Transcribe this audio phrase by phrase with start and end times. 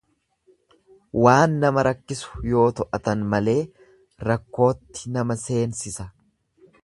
[1.23, 3.57] Waan nama rakkisu yoo to'atan malee
[4.31, 6.09] rakkootti nama seensisa.